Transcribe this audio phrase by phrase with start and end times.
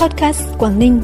[0.00, 1.02] Podcast Quảng Ninh.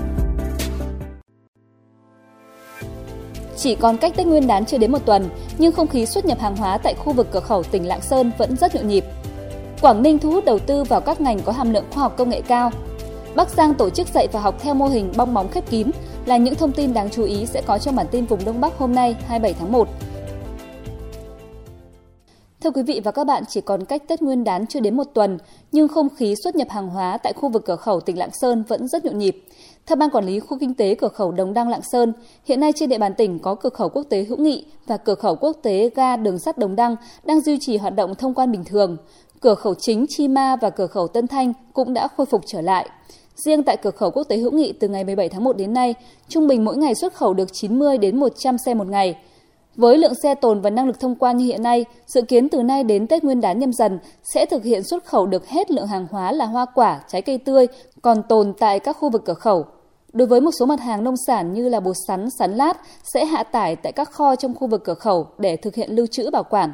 [3.57, 5.29] Chỉ còn cách Tết Nguyên đán chưa đến một tuần,
[5.59, 8.31] nhưng không khí xuất nhập hàng hóa tại khu vực cửa khẩu tỉnh Lạng Sơn
[8.39, 9.05] vẫn rất nhộn nhịp.
[9.81, 12.29] Quảng Ninh thu hút đầu tư vào các ngành có hàm lượng khoa học công
[12.29, 12.71] nghệ cao.
[13.35, 15.91] Bắc Giang tổ chức dạy và học theo mô hình bong bóng khép kín
[16.27, 18.79] là những thông tin đáng chú ý sẽ có trong bản tin vùng Đông Bắc
[18.79, 19.89] hôm nay 27 tháng 1.
[22.65, 25.05] Thưa quý vị và các bạn, chỉ còn cách Tết Nguyên đán chưa đến một
[25.15, 25.39] tuần,
[25.73, 28.65] nhưng không khí xuất nhập hàng hóa tại khu vực cửa khẩu tỉnh Lạng Sơn
[28.69, 29.45] vẫn rất nhộn nhịp.
[29.87, 32.13] Theo Ban Quản lý Khu Kinh tế Cửa khẩu Đồng Đăng Lạng Sơn,
[32.45, 35.15] hiện nay trên địa bàn tỉnh có cửa khẩu quốc tế Hữu Nghị và cửa
[35.15, 38.53] khẩu quốc tế ga đường sắt Đồng Đăng đang duy trì hoạt động thông quan
[38.53, 38.97] bình thường.
[39.41, 42.61] Cửa khẩu chính Chi Ma và cửa khẩu Tân Thanh cũng đã khôi phục trở
[42.61, 42.89] lại.
[43.35, 45.95] Riêng tại cửa khẩu quốc tế Hữu Nghị từ ngày 17 tháng 1 đến nay,
[46.29, 49.17] trung bình mỗi ngày xuất khẩu được 90 đến 100 xe một ngày.
[49.77, 52.63] Với lượng xe tồn và năng lực thông quan như hiện nay, dự kiến từ
[52.63, 53.99] nay đến Tết Nguyên đán nhâm dần
[54.35, 57.39] sẽ thực hiện xuất khẩu được hết lượng hàng hóa là hoa quả, trái cây
[57.39, 57.67] tươi
[58.03, 59.65] còn tồn tại các khu vực cửa khẩu.
[60.13, 62.81] Đối với một số mặt hàng nông sản như là bột sắn, sắn lát
[63.15, 66.07] sẽ hạ tải tại các kho trong khu vực cửa khẩu để thực hiện lưu
[66.07, 66.73] trữ bảo quản.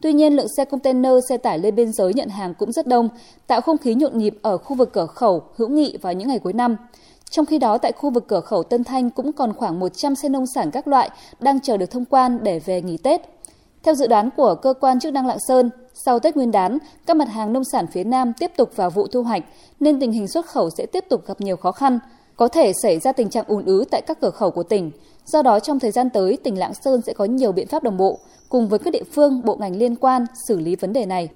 [0.00, 3.08] Tuy nhiên, lượng xe container, xe tải lên biên giới nhận hàng cũng rất đông,
[3.46, 6.38] tạo không khí nhộn nhịp ở khu vực cửa khẩu hữu nghị vào những ngày
[6.38, 6.76] cuối năm.
[7.30, 10.28] Trong khi đó, tại khu vực cửa khẩu Tân Thanh cũng còn khoảng 100 xe
[10.28, 11.10] nông sản các loại
[11.40, 13.20] đang chờ được thông quan để về nghỉ Tết.
[13.82, 17.16] Theo dự đoán của cơ quan chức năng Lạng Sơn, sau Tết Nguyên đán, các
[17.16, 19.42] mặt hàng nông sản phía Nam tiếp tục vào vụ thu hoạch
[19.80, 21.98] nên tình hình xuất khẩu sẽ tiếp tục gặp nhiều khó khăn,
[22.36, 24.90] có thể xảy ra tình trạng ùn ứ tại các cửa khẩu của tỉnh.
[25.26, 27.96] Do đó trong thời gian tới, tỉnh Lạng Sơn sẽ có nhiều biện pháp đồng
[27.96, 28.18] bộ
[28.48, 31.28] cùng với các địa phương, bộ ngành liên quan xử lý vấn đề này.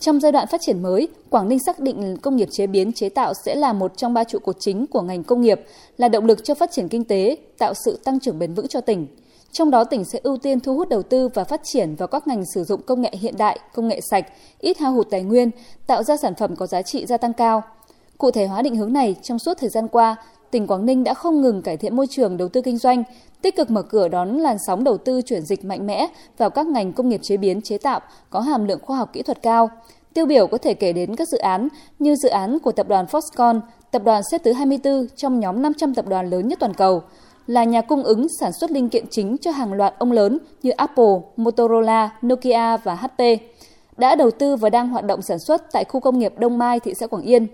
[0.00, 3.08] Trong giai đoạn phát triển mới, Quảng Ninh xác định công nghiệp chế biến chế
[3.08, 5.60] tạo sẽ là một trong ba trụ cột chính của ngành công nghiệp,
[5.96, 8.80] là động lực cho phát triển kinh tế, tạo sự tăng trưởng bền vững cho
[8.80, 9.06] tỉnh.
[9.52, 12.26] Trong đó tỉnh sẽ ưu tiên thu hút đầu tư và phát triển vào các
[12.26, 14.26] ngành sử dụng công nghệ hiện đại, công nghệ sạch,
[14.58, 15.50] ít hao hụt tài nguyên,
[15.86, 17.62] tạo ra sản phẩm có giá trị gia tăng cao.
[18.18, 20.16] Cụ thể hóa định hướng này trong suốt thời gian qua,
[20.50, 23.04] tỉnh Quảng Ninh đã không ngừng cải thiện môi trường đầu tư kinh doanh,
[23.42, 26.06] tích cực mở cửa đón làn sóng đầu tư chuyển dịch mạnh mẽ
[26.38, 29.22] vào các ngành công nghiệp chế biến chế tạo có hàm lượng khoa học kỹ
[29.22, 29.70] thuật cao.
[30.14, 33.06] Tiêu biểu có thể kể đến các dự án như dự án của tập đoàn
[33.06, 33.60] Foxconn,
[33.90, 37.02] tập đoàn xếp thứ 24 trong nhóm 500 tập đoàn lớn nhất toàn cầu,
[37.46, 40.70] là nhà cung ứng sản xuất linh kiện chính cho hàng loạt ông lớn như
[40.70, 43.22] Apple, Motorola, Nokia và HP,
[43.96, 46.80] đã đầu tư và đang hoạt động sản xuất tại khu công nghiệp Đông Mai,
[46.80, 47.46] thị xã Quảng Yên.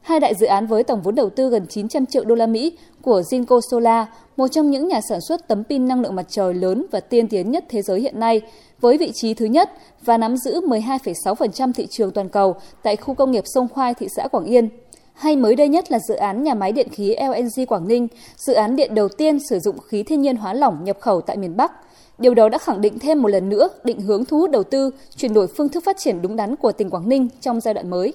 [0.00, 2.72] Hai đại dự án với tổng vốn đầu tư gần 900 triệu đô la Mỹ
[3.02, 4.06] của Jinko Solar,
[4.36, 7.28] một trong những nhà sản xuất tấm pin năng lượng mặt trời lớn và tiên
[7.28, 8.40] tiến nhất thế giới hiện nay,
[8.80, 9.70] với vị trí thứ nhất
[10.04, 14.06] và nắm giữ 12,6% thị trường toàn cầu tại khu công nghiệp Sông Khoai, thị
[14.16, 14.68] xã Quảng Yên.
[15.14, 18.52] Hay mới đây nhất là dự án nhà máy điện khí LNG Quảng Ninh, dự
[18.52, 21.56] án điện đầu tiên sử dụng khí thiên nhiên hóa lỏng nhập khẩu tại miền
[21.56, 21.72] Bắc.
[22.18, 24.90] Điều đó đã khẳng định thêm một lần nữa định hướng thu hút đầu tư,
[25.16, 27.90] chuyển đổi phương thức phát triển đúng đắn của tỉnh Quảng Ninh trong giai đoạn
[27.90, 28.12] mới.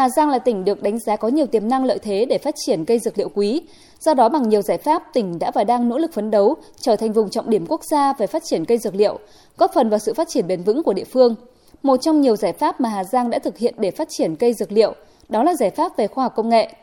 [0.00, 2.54] Hà Giang là tỉnh được đánh giá có nhiều tiềm năng lợi thế để phát
[2.66, 3.62] triển cây dược liệu quý.
[4.00, 6.96] Do đó bằng nhiều giải pháp, tỉnh đã và đang nỗ lực phấn đấu trở
[6.96, 9.18] thành vùng trọng điểm quốc gia về phát triển cây dược liệu,
[9.58, 11.34] góp phần vào sự phát triển bền vững của địa phương.
[11.82, 14.54] Một trong nhiều giải pháp mà Hà Giang đã thực hiện để phát triển cây
[14.54, 14.94] dược liệu,
[15.28, 16.74] đó là giải pháp về khoa học công nghệ.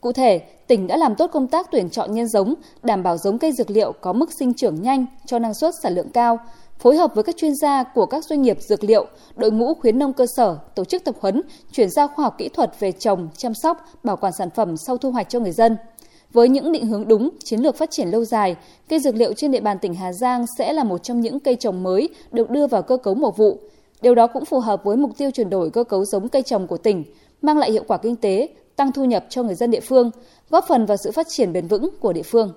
[0.00, 3.38] Cụ thể, tỉnh đã làm tốt công tác tuyển chọn nhân giống, đảm bảo giống
[3.38, 6.38] cây dược liệu có mức sinh trưởng nhanh, cho năng suất sản lượng cao,
[6.78, 9.06] phối hợp với các chuyên gia của các doanh nghiệp dược liệu,
[9.36, 12.48] đội ngũ khuyến nông cơ sở, tổ chức tập huấn, chuyển giao khoa học kỹ
[12.48, 15.76] thuật về trồng, chăm sóc, bảo quản sản phẩm sau thu hoạch cho người dân.
[16.32, 18.56] Với những định hướng đúng, chiến lược phát triển lâu dài,
[18.88, 21.56] cây dược liệu trên địa bàn tỉnh Hà Giang sẽ là một trong những cây
[21.56, 23.58] trồng mới được đưa vào cơ cấu mùa vụ.
[24.02, 26.66] Điều đó cũng phù hợp với mục tiêu chuyển đổi cơ cấu giống cây trồng
[26.66, 27.04] của tỉnh,
[27.42, 30.10] mang lại hiệu quả kinh tế, tăng thu nhập cho người dân địa phương,
[30.50, 32.52] góp phần vào sự phát triển bền vững của địa phương.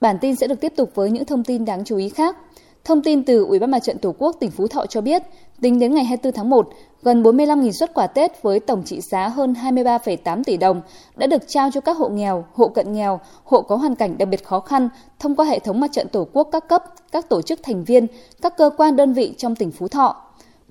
[0.00, 2.36] Bản tin sẽ được tiếp tục với những thông tin đáng chú ý khác.
[2.84, 5.22] Thông tin từ Ủy ban Mặt trận Tổ quốc tỉnh Phú Thọ cho biết,
[5.60, 6.68] tính đến ngày 24 tháng 1,
[7.02, 10.82] gần 45.000 xuất quà Tết với tổng trị giá hơn 23,8 tỷ đồng
[11.16, 14.28] đã được trao cho các hộ nghèo, hộ cận nghèo, hộ có hoàn cảnh đặc
[14.28, 14.88] biệt khó khăn
[15.18, 18.06] thông qua hệ thống Mặt trận Tổ quốc các cấp, các tổ chức thành viên,
[18.42, 20.16] các cơ quan đơn vị trong tỉnh Phú Thọ.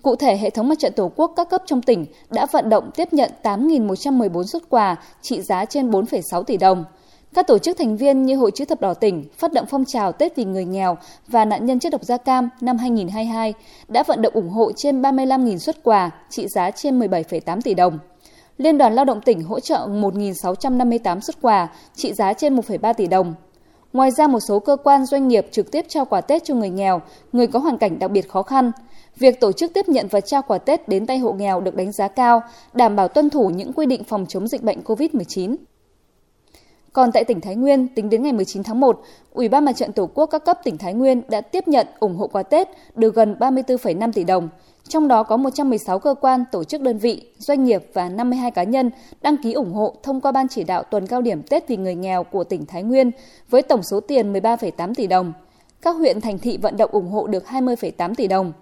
[0.02, 2.92] Cụ thể, hệ thống Mặt trận Tổ quốc các cấp trong tỉnh đã vận động
[2.96, 6.86] tiếp nhận 8.114 xuất quà trị giá trên 4,6 tỷ đồng–
[7.34, 10.12] các tổ chức thành viên như Hội chữ thập đỏ tỉnh phát động phong trào
[10.12, 10.98] Tết vì người nghèo
[11.28, 13.54] và nạn nhân chất độc da cam năm 2022
[13.88, 18.00] đã vận động ủng hộ trên 35.000 xuất quà trị giá trên 17,8 tỷ đồng.
[18.58, 23.08] Liên đoàn Lao động tỉnh hỗ trợ 1.658 xuất quà trị giá trên 1,3 tỷ
[23.08, 23.34] đồng.
[23.94, 26.70] Ngoài ra một số cơ quan doanh nghiệp trực tiếp trao quà Tết cho người
[26.70, 28.72] nghèo, người có hoàn cảnh đặc biệt khó khăn.
[29.16, 31.92] Việc tổ chức tiếp nhận và trao quà Tết đến tay hộ nghèo được đánh
[31.92, 32.42] giá cao,
[32.74, 35.56] đảm bảo tuân thủ những quy định phòng chống dịch bệnh COVID-19.
[36.94, 39.02] Còn tại tỉnh Thái Nguyên, tính đến ngày 19 tháng 1,
[39.34, 42.16] Ủy ban Mặt trận Tổ quốc các cấp tỉnh Thái Nguyên đã tiếp nhận ủng
[42.16, 44.50] hộ quà Tết được gần 34,5 tỷ đồng.
[44.88, 48.64] Trong đó có 116 cơ quan, tổ chức đơn vị, doanh nghiệp và 52 cá
[48.64, 48.92] nhân
[49.22, 51.96] đăng ký ủng hộ thông qua Ban chỉ đạo tuần cao điểm Tết vì người
[51.96, 53.12] nghèo của tỉnh Thái Nguyên
[53.50, 55.34] với tổng số tiền 13,8 tỷ đồng.
[55.82, 58.54] Các huyện thành thị vận động ủng hộ được 20,8 tỷ đồng.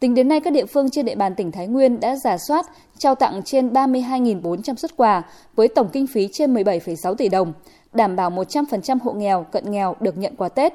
[0.00, 2.66] Tính đến nay, các địa phương trên địa bàn tỉnh Thái Nguyên đã giả soát,
[2.98, 5.22] trao tặng trên 32.400 xuất quà
[5.56, 7.52] với tổng kinh phí trên 17,6 tỷ đồng,
[7.92, 10.72] đảm bảo 100% hộ nghèo, cận nghèo được nhận quà Tết.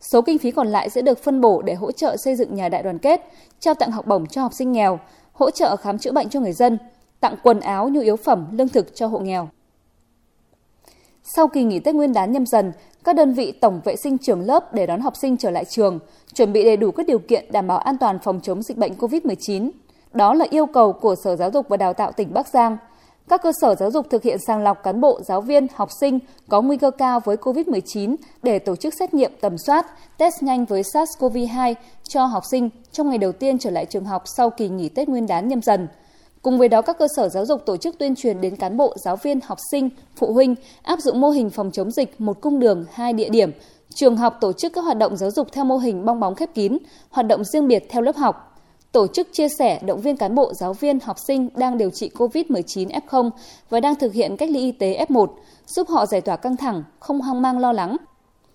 [0.00, 2.68] Số kinh phí còn lại sẽ được phân bổ để hỗ trợ xây dựng nhà
[2.68, 3.20] đại đoàn kết,
[3.60, 4.98] trao tặng học bổng cho học sinh nghèo,
[5.32, 6.78] hỗ trợ khám chữa bệnh cho người dân,
[7.20, 9.48] tặng quần áo, nhu yếu phẩm, lương thực cho hộ nghèo.
[11.22, 12.72] Sau kỳ nghỉ Tết Nguyên đán nhâm dần,
[13.04, 15.98] các đơn vị tổng vệ sinh trường lớp để đón học sinh trở lại trường,
[16.34, 18.92] chuẩn bị đầy đủ các điều kiện đảm bảo an toàn phòng chống dịch bệnh
[18.94, 19.70] COVID-19.
[20.12, 22.76] Đó là yêu cầu của Sở Giáo dục và Đào tạo tỉnh Bắc Giang.
[23.28, 26.18] Các cơ sở giáo dục thực hiện sàng lọc cán bộ, giáo viên, học sinh
[26.48, 29.86] có nguy cơ cao với COVID-19 để tổ chức xét nghiệm tầm soát,
[30.18, 31.74] test nhanh với SARS-CoV-2
[32.08, 35.08] cho học sinh trong ngày đầu tiên trở lại trường học sau kỳ nghỉ Tết
[35.08, 35.88] Nguyên đán nhâm dần.
[36.44, 38.94] Cùng với đó, các cơ sở giáo dục tổ chức tuyên truyền đến cán bộ,
[39.04, 42.58] giáo viên, học sinh, phụ huynh áp dụng mô hình phòng chống dịch một cung
[42.58, 43.50] đường, hai địa điểm.
[43.94, 46.54] Trường học tổ chức các hoạt động giáo dục theo mô hình bong bóng khép
[46.54, 46.78] kín,
[47.10, 48.60] hoạt động riêng biệt theo lớp học.
[48.92, 52.10] Tổ chức chia sẻ, động viên cán bộ, giáo viên, học sinh đang điều trị
[52.14, 53.30] COVID-19 F0
[53.70, 55.26] và đang thực hiện cách ly y tế F1,
[55.66, 57.96] giúp họ giải tỏa căng thẳng, không hoang mang lo lắng,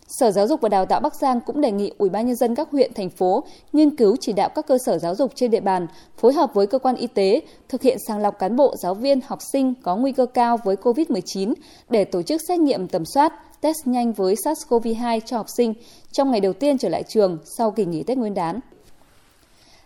[0.10, 2.56] Sở Giáo dục và Đào tạo Bắc Giang cũng đề nghị Ủy ban nhân dân
[2.56, 5.60] các huyện thành phố nghiên cứu chỉ đạo các cơ sở giáo dục trên địa
[5.60, 8.94] bàn phối hợp với cơ quan y tế thực hiện sàng lọc cán bộ, giáo
[8.94, 11.54] viên, học sinh có nguy cơ cao với COVID-19
[11.90, 15.74] để tổ chức xét nghiệm tầm soát, test nhanh với SARS-CoV-2 cho học sinh
[16.12, 18.60] trong ngày đầu tiên trở lại trường sau kỳ nghỉ Tết Nguyên đán.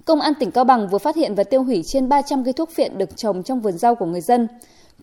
[0.05, 2.69] Công an tỉnh Cao Bằng vừa phát hiện và tiêu hủy trên 300 cây thuốc
[2.75, 4.47] phiện được trồng trong vườn rau của người dân.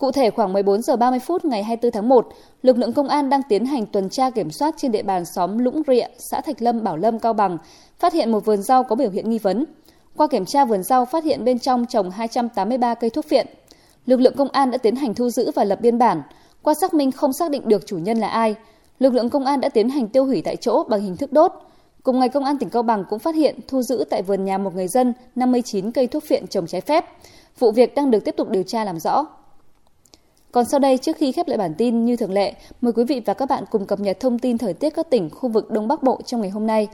[0.00, 2.28] Cụ thể khoảng 14 giờ 30 phút ngày 24 tháng 1,
[2.62, 5.58] lực lượng công an đang tiến hành tuần tra kiểm soát trên địa bàn xóm
[5.58, 7.58] Lũng Rịa, xã Thạch Lâm, Bảo Lâm, Cao Bằng,
[7.98, 9.64] phát hiện một vườn rau có biểu hiện nghi vấn.
[10.16, 13.46] Qua kiểm tra vườn rau phát hiện bên trong trồng 283 cây thuốc viện.
[14.06, 16.22] Lực lượng công an đã tiến hành thu giữ và lập biên bản.
[16.62, 18.54] Qua xác minh không xác định được chủ nhân là ai.
[18.98, 21.52] Lực lượng công an đã tiến hành tiêu hủy tại chỗ bằng hình thức đốt.
[22.02, 24.58] Cùng ngày, Công an tỉnh Cao Bằng cũng phát hiện thu giữ tại vườn nhà
[24.58, 27.04] một người dân 59 cây thuốc phiện trồng trái phép.
[27.58, 29.26] Vụ việc đang được tiếp tục điều tra làm rõ.
[30.52, 33.20] Còn sau đây, trước khi khép lại bản tin như thường lệ, mời quý vị
[33.26, 35.88] và các bạn cùng cập nhật thông tin thời tiết các tỉnh khu vực Đông
[35.88, 36.88] Bắc Bộ trong ngày hôm nay.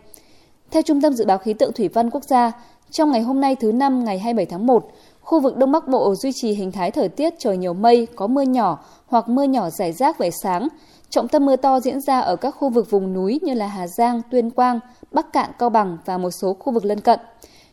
[0.71, 2.53] Theo Trung tâm Dự báo Khí tượng Thủy văn Quốc gia,
[2.91, 6.15] trong ngày hôm nay thứ năm ngày 27 tháng 1, khu vực Đông Bắc Bộ
[6.15, 9.71] duy trì hình thái thời tiết trời nhiều mây, có mưa nhỏ hoặc mưa nhỏ
[9.71, 10.69] rải rác về sáng.
[11.11, 13.87] Trọng tâm mưa to diễn ra ở các khu vực vùng núi như là Hà
[13.87, 14.81] Giang, Tuyên Quang,
[15.13, 17.21] Bắc Cạn, Cao Bằng và một số khu vực lân cận.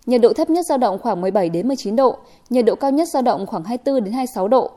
[0.06, 2.16] Nhiệt độ thấp nhất dao động khoảng 17 đến 19 độ,
[2.50, 4.72] nhiệt độ cao nhất dao động khoảng 24 đến 26 độ.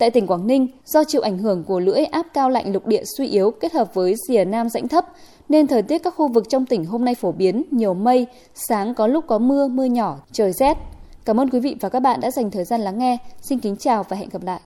[0.00, 3.02] Tại tỉnh Quảng Ninh, do chịu ảnh hưởng của lưỡi áp cao lạnh lục địa
[3.18, 5.06] suy yếu kết hợp với rìa nam rãnh thấp,
[5.48, 8.94] nên thời tiết các khu vực trong tỉnh hôm nay phổ biến nhiều mây, sáng
[8.94, 10.76] có lúc có mưa, mưa nhỏ, trời rét.
[11.24, 13.16] Cảm ơn quý vị và các bạn đã dành thời gian lắng nghe.
[13.40, 14.58] Xin kính chào và hẹn gặp lại.